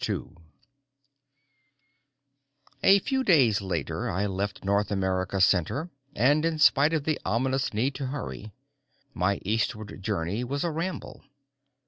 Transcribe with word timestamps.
II 0.09 0.29
A 2.81 2.97
few 3.01 3.23
days 3.23 3.61
later, 3.61 4.09
I 4.09 4.25
left 4.25 4.65
North 4.65 4.89
America 4.89 5.39
Center, 5.39 5.91
and 6.15 6.43
in 6.43 6.57
spite 6.57 6.93
of 6.93 7.03
the 7.03 7.19
ominous 7.23 7.71
need 7.71 7.93
to 8.01 8.07
hurry, 8.07 8.51
my 9.13 9.37
eastward 9.43 10.01
journey 10.01 10.43
was 10.43 10.63
a 10.63 10.71
ramble. 10.71 11.23